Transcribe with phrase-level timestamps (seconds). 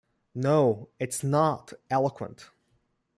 [0.33, 2.49] No, it's not eloquent.